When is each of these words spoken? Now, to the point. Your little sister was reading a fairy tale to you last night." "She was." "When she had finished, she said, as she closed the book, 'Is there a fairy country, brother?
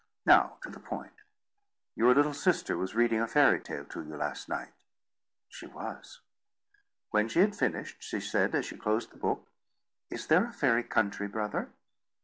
Now, 0.25 0.57
to 0.63 0.69
the 0.71 0.79
point. 0.79 1.13
Your 1.93 2.15
little 2.15 2.33
sister 2.33 2.75
was 2.75 2.95
reading 2.95 3.19
a 3.21 3.27
fairy 3.27 3.59
tale 3.59 3.85
to 3.85 4.01
you 4.01 4.15
last 4.17 4.49
night." 4.49 4.73
"She 5.47 5.67
was." 5.67 6.21
"When 7.11 7.29
she 7.29 7.37
had 7.41 7.55
finished, 7.55 8.01
she 8.01 8.19
said, 8.19 8.55
as 8.55 8.65
she 8.65 8.77
closed 8.77 9.11
the 9.11 9.17
book, 9.17 9.47
'Is 10.09 10.25
there 10.25 10.45
a 10.47 10.53
fairy 10.53 10.81
country, 10.83 11.27
brother? 11.27 11.69